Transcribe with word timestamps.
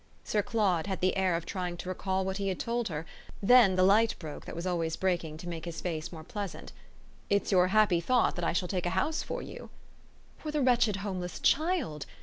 Sir 0.23 0.41
Claude 0.41 0.87
had 0.87 0.99
the 0.99 1.15
air 1.15 1.35
of 1.35 1.45
trying 1.45 1.77
to 1.77 1.87
recall 1.87 2.25
what 2.25 2.37
he 2.37 2.47
had 2.47 2.59
told 2.59 2.87
her; 2.87 3.05
then 3.39 3.75
the 3.75 3.83
light 3.83 4.15
broke 4.17 4.45
that 4.45 4.55
was 4.55 4.65
always 4.65 4.95
breaking 4.95 5.37
to 5.37 5.47
make 5.47 5.65
his 5.65 5.79
face 5.79 6.11
more 6.11 6.23
pleasant. 6.23 6.71
"It's 7.29 7.51
your 7.51 7.67
happy 7.67 8.01
thought 8.01 8.35
that 8.35 8.43
I 8.43 8.51
shall 8.51 8.67
take 8.67 8.87
a 8.87 8.97
house 8.97 9.21
for 9.21 9.43
you?" 9.43 9.69
"For 10.39 10.49
the 10.49 10.61
wretched 10.63 10.95
homeless 11.05 11.39
child. 11.39 12.07